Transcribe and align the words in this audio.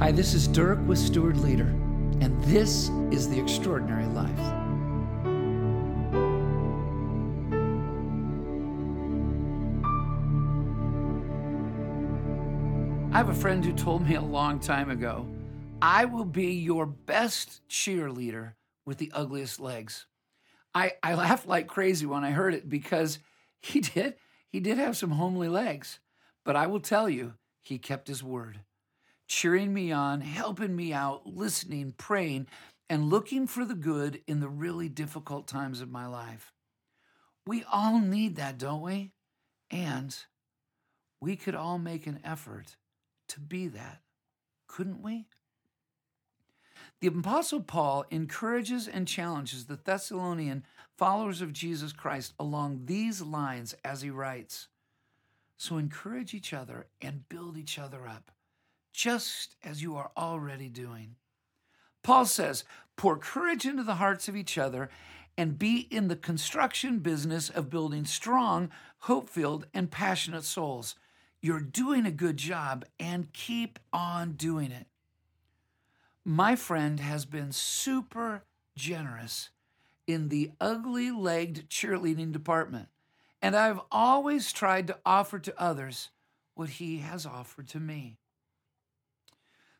Hi, 0.00 0.10
this 0.10 0.34
is 0.34 0.48
Dirk 0.48 0.80
with 0.88 0.98
Steward 0.98 1.36
Leader, 1.36 1.68
and 2.20 2.42
this 2.46 2.90
is 3.12 3.28
The 3.28 3.40
Extraordinary 3.40 4.06
Life. 4.06 4.38
I 13.14 13.16
have 13.16 13.28
a 13.28 13.34
friend 13.34 13.64
who 13.64 13.72
told 13.72 14.06
me 14.06 14.16
a 14.16 14.20
long 14.20 14.58
time 14.58 14.90
ago 14.90 15.28
I 15.80 16.06
will 16.06 16.24
be 16.24 16.54
your 16.54 16.86
best 16.86 17.62
cheerleader 17.68 18.54
with 18.84 18.98
the 18.98 19.12
ugliest 19.14 19.60
legs. 19.60 20.06
I, 20.74 20.94
I 21.04 21.14
laughed 21.14 21.46
like 21.46 21.68
crazy 21.68 22.04
when 22.04 22.24
I 22.24 22.32
heard 22.32 22.52
it 22.52 22.68
because 22.68 23.20
he 23.62 23.80
did. 23.80 24.16
He 24.48 24.58
did 24.58 24.76
have 24.76 24.96
some 24.96 25.12
homely 25.12 25.48
legs, 25.48 26.00
but 26.44 26.56
I 26.56 26.66
will 26.66 26.80
tell 26.80 27.08
you, 27.08 27.34
he 27.62 27.78
kept 27.78 28.08
his 28.08 28.24
word 28.24 28.58
cheering 29.34 29.74
me 29.74 29.90
on, 29.90 30.20
helping 30.20 30.76
me 30.76 30.92
out, 30.92 31.26
listening, 31.26 31.92
praying, 31.98 32.46
and 32.88 33.10
looking 33.10 33.48
for 33.48 33.64
the 33.64 33.74
good 33.74 34.22
in 34.28 34.38
the 34.38 34.48
really 34.48 34.88
difficult 34.88 35.48
times 35.48 35.80
of 35.80 35.90
my 35.90 36.06
life. 36.06 36.52
We 37.44 37.64
all 37.64 37.98
need 37.98 38.36
that, 38.36 38.58
don't 38.58 38.80
we? 38.80 39.10
And 39.72 40.16
we 41.20 41.34
could 41.34 41.56
all 41.56 41.78
make 41.78 42.06
an 42.06 42.20
effort 42.22 42.76
to 43.30 43.40
be 43.40 43.66
that, 43.68 44.02
couldn't 44.68 45.02
we? 45.02 45.26
The 47.00 47.08
Apostle 47.08 47.62
Paul 47.62 48.04
encourages 48.12 48.86
and 48.86 49.08
challenges 49.08 49.66
the 49.66 49.80
Thessalonian 49.84 50.64
followers 50.96 51.40
of 51.40 51.52
Jesus 51.52 51.92
Christ 51.92 52.34
along 52.38 52.82
these 52.84 53.20
lines 53.20 53.74
as 53.84 54.00
he 54.02 54.10
writes 54.10 54.68
So 55.56 55.76
encourage 55.76 56.34
each 56.34 56.52
other 56.52 56.86
and 57.00 57.28
build 57.28 57.56
each 57.56 57.80
other 57.80 58.06
up 58.06 58.30
just 58.94 59.56
as 59.64 59.82
you 59.82 59.96
are 59.96 60.12
already 60.16 60.68
doing. 60.68 61.16
Paul 62.04 62.24
says, 62.24 62.64
pour 62.96 63.18
courage 63.18 63.66
into 63.66 63.82
the 63.82 63.96
hearts 63.96 64.28
of 64.28 64.36
each 64.36 64.56
other 64.56 64.88
and 65.36 65.58
be 65.58 65.88
in 65.90 66.06
the 66.06 66.16
construction 66.16 67.00
business 67.00 67.50
of 67.50 67.68
building 67.68 68.04
strong, 68.04 68.70
hope 69.00 69.28
filled, 69.28 69.66
and 69.74 69.90
passionate 69.90 70.44
souls. 70.44 70.94
You're 71.42 71.60
doing 71.60 72.06
a 72.06 72.12
good 72.12 72.36
job 72.36 72.84
and 73.00 73.32
keep 73.32 73.80
on 73.92 74.32
doing 74.34 74.70
it. 74.70 74.86
My 76.24 76.54
friend 76.54 77.00
has 77.00 77.24
been 77.24 77.50
super 77.50 78.44
generous 78.76 79.50
in 80.06 80.28
the 80.28 80.52
ugly 80.60 81.10
legged 81.10 81.68
cheerleading 81.68 82.30
department, 82.32 82.88
and 83.42 83.56
I've 83.56 83.80
always 83.90 84.52
tried 84.52 84.86
to 84.86 84.98
offer 85.04 85.40
to 85.40 85.60
others 85.60 86.10
what 86.54 86.68
he 86.70 86.98
has 86.98 87.26
offered 87.26 87.68
to 87.68 87.80
me. 87.80 88.18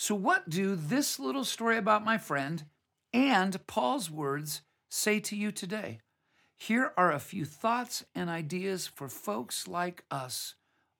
So, 0.00 0.14
what 0.14 0.48
do 0.48 0.76
this 0.76 1.18
little 1.18 1.44
story 1.44 1.76
about 1.76 2.04
my 2.04 2.18
friend 2.18 2.64
and 3.12 3.66
Paul's 3.66 4.08
words 4.08 4.62
say 4.88 5.18
to 5.18 5.34
you 5.34 5.50
today? 5.50 5.98
Here 6.56 6.92
are 6.96 7.10
a 7.10 7.18
few 7.18 7.44
thoughts 7.44 8.04
and 8.14 8.30
ideas 8.30 8.86
for 8.86 9.08
folks 9.08 9.66
like 9.66 10.04
us 10.08 10.54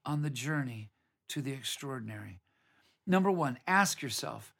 on 0.05 0.23
the 0.23 0.31
journey 0.31 0.91
to 1.29 1.41
the 1.41 1.53
extraordinary. 1.53 2.41
Number 3.07 3.31
one, 3.31 3.61
ask 3.69 4.03
yourself 4.03 4.57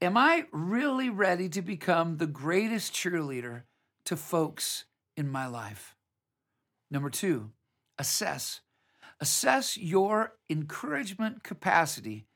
Am 0.00 0.16
I 0.16 0.46
really 0.50 1.10
ready 1.10 1.50
to 1.50 1.60
become 1.60 2.16
the 2.16 2.26
greatest 2.26 2.94
cheerleader 2.94 3.64
to 4.06 4.16
folks 4.16 4.86
in 5.14 5.28
my 5.28 5.46
life? 5.46 5.94
Number 6.90 7.10
two, 7.10 7.50
assess. 7.98 8.62
Assess 9.20 9.76
your 9.76 10.36
encouragement 10.48 11.42
capacity 11.42 12.28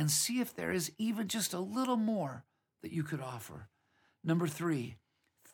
and 0.00 0.10
see 0.10 0.40
if 0.40 0.56
there 0.56 0.72
is 0.72 0.90
even 0.96 1.28
just 1.28 1.52
a 1.52 1.60
little 1.60 1.98
more 1.98 2.42
that 2.80 2.90
you 2.90 3.02
could 3.02 3.20
offer. 3.20 3.68
Number 4.24 4.48
three, 4.48 4.96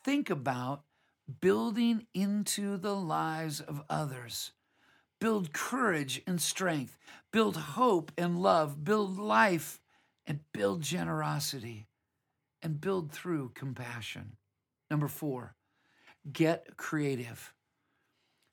think 0.05 0.31
about 0.31 0.85
building 1.41 2.07
into 2.15 2.77
the 2.77 2.95
lives 2.95 3.61
of 3.61 3.83
others. 3.91 4.53
Build 5.21 5.53
courage 5.53 6.23
and 6.29 6.41
strength, 6.41 6.97
build 7.33 7.57
hope 7.57 8.13
and 8.17 8.41
love, 8.41 8.85
build 8.85 9.19
life 9.19 9.81
and 10.29 10.39
build 10.53 10.81
generosity, 10.81 11.89
and 12.63 12.81
build 12.81 13.11
through 13.11 13.51
compassion. 13.53 14.37
Number 14.89 15.09
four, 15.09 15.57
get 16.33 16.77
creative. 16.77 17.53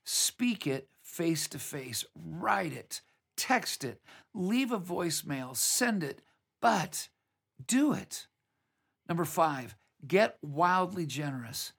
Speak 0.04 0.66
it 0.66 0.88
face 1.02 1.46
to 1.46 1.60
face, 1.60 2.04
write 2.16 2.72
it, 2.72 3.00
text 3.44 3.84
it, 3.84 4.00
leave 4.32 4.72
a 4.72 4.80
voicemail, 4.80 5.54
send 5.54 6.02
it, 6.02 6.22
but 6.62 7.08
do 7.66 7.92
it. 7.92 8.26
Number 9.06 9.26
five, 9.26 9.76
get 10.06 10.38
wildly 10.40 11.04
generous. 11.04 11.74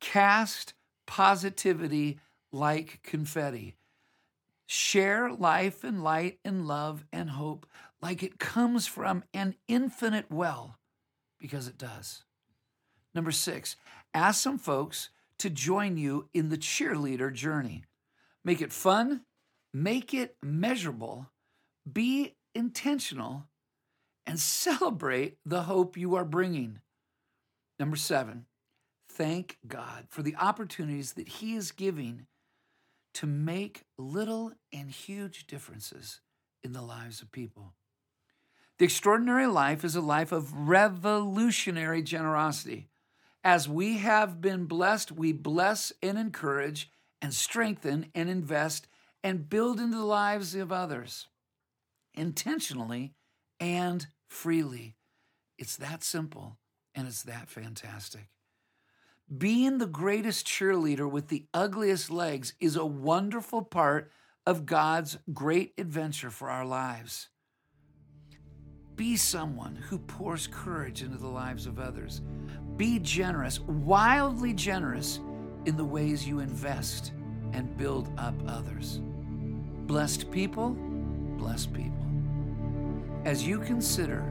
Cast 0.00 0.72
positivity 1.06 2.18
like 2.50 3.00
confetti. 3.02 3.76
Share 4.64 5.30
life 5.30 5.84
and 5.84 6.02
light 6.02 6.38
and 6.46 6.66
love 6.66 7.04
and 7.12 7.28
hope 7.28 7.66
like 8.00 8.22
it 8.22 8.38
comes 8.38 8.86
from 8.86 9.22
an 9.34 9.54
infinite 9.68 10.30
well, 10.30 10.78
because 11.38 11.68
it 11.68 11.76
does. 11.76 12.24
Number 13.14 13.32
six, 13.32 13.76
ask 14.14 14.40
some 14.42 14.56
folks 14.56 15.10
to 15.36 15.50
join 15.50 15.98
you 15.98 16.30
in 16.32 16.48
the 16.48 16.56
cheerleader 16.56 17.30
journey. 17.30 17.84
Make 18.42 18.62
it 18.62 18.72
fun, 18.72 19.26
make 19.72 20.12
it 20.12 20.36
measurable, 20.42 21.30
be 21.90 22.34
intentional, 22.54 23.48
and 24.26 24.38
celebrate 24.38 25.38
the 25.44 25.62
hope 25.62 25.96
you 25.96 26.14
are 26.14 26.24
bringing. 26.24 26.80
Number 27.78 27.96
seven, 27.96 28.46
thank 29.10 29.58
God 29.66 30.06
for 30.08 30.22
the 30.22 30.36
opportunities 30.36 31.14
that 31.14 31.28
He 31.28 31.54
is 31.54 31.72
giving 31.72 32.26
to 33.14 33.26
make 33.26 33.84
little 33.98 34.52
and 34.72 34.90
huge 34.90 35.46
differences 35.46 36.20
in 36.62 36.72
the 36.72 36.82
lives 36.82 37.20
of 37.20 37.32
people. 37.32 37.74
The 38.78 38.86
extraordinary 38.86 39.46
life 39.46 39.84
is 39.84 39.94
a 39.94 40.00
life 40.00 40.32
of 40.32 40.52
revolutionary 40.68 42.02
generosity. 42.02 42.88
As 43.44 43.68
we 43.68 43.98
have 43.98 44.40
been 44.40 44.66
blessed, 44.66 45.12
we 45.12 45.32
bless 45.32 45.92
and 46.02 46.16
encourage 46.16 46.90
and 47.20 47.34
strengthen 47.34 48.06
and 48.14 48.30
invest 48.30 48.86
and 49.22 49.48
build 49.48 49.80
into 49.80 49.96
the 49.96 50.04
lives 50.04 50.54
of 50.54 50.72
others 50.72 51.28
intentionally 52.14 53.14
and 53.60 54.06
freely. 54.28 54.96
It's 55.58 55.76
that 55.76 56.02
simple 56.02 56.58
and 56.94 57.06
it's 57.06 57.22
that 57.22 57.48
fantastic. 57.48 58.28
Being 59.36 59.78
the 59.78 59.86
greatest 59.86 60.46
cheerleader 60.46 61.10
with 61.10 61.28
the 61.28 61.46
ugliest 61.54 62.10
legs 62.10 62.54
is 62.60 62.76
a 62.76 62.84
wonderful 62.84 63.62
part 63.62 64.10
of 64.46 64.66
God's 64.66 65.18
great 65.32 65.72
adventure 65.78 66.30
for 66.30 66.50
our 66.50 66.66
lives. 66.66 67.28
Be 68.96 69.16
someone 69.16 69.76
who 69.76 69.98
pours 69.98 70.48
courage 70.48 71.02
into 71.02 71.16
the 71.16 71.28
lives 71.28 71.66
of 71.66 71.78
others. 71.78 72.20
Be 72.76 72.98
generous, 72.98 73.60
wildly 73.60 74.52
generous 74.52 75.20
in 75.64 75.76
the 75.76 75.84
ways 75.84 76.26
you 76.26 76.40
invest 76.40 77.12
and 77.52 77.74
build 77.78 78.10
up 78.18 78.34
others. 78.46 79.00
Blessed 79.86 80.30
people, 80.30 80.70
blessed 81.38 81.72
people. 81.72 82.06
As 83.24 83.46
you 83.46 83.58
consider 83.58 84.22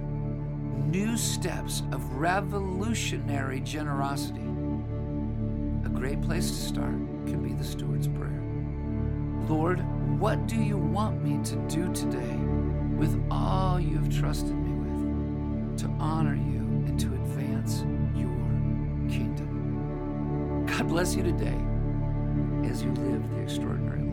new 0.85 1.17
steps 1.17 1.83
of 1.91 2.03
revolutionary 2.15 3.59
generosity, 3.59 4.41
a 5.85 5.89
great 5.89 6.21
place 6.21 6.49
to 6.49 6.55
start 6.55 6.95
can 7.25 7.43
be 7.43 7.53
the 7.53 7.63
Steward's 7.65 8.07
Prayer. 8.07 8.41
Lord, 9.49 9.79
what 10.19 10.47
do 10.47 10.55
you 10.55 10.77
want 10.77 11.21
me 11.21 11.43
to 11.43 11.55
do 11.67 11.93
today 11.93 12.37
with 12.95 13.21
all 13.29 13.79
you 13.79 13.97
have 13.97 14.09
trusted 14.09 14.55
me 14.55 14.71
with 14.71 15.79
to 15.79 15.87
honor 15.99 16.35
you 16.35 16.59
and 16.87 16.97
to 16.97 17.07
advance 17.07 17.81
your 18.15 18.29
kingdom? 19.09 20.65
God 20.65 20.87
bless 20.87 21.13
you 21.13 21.23
today 21.23 21.59
as 22.69 22.81
you 22.81 22.91
live 22.93 23.29
the 23.31 23.41
extraordinary 23.41 24.01
life. 24.01 24.10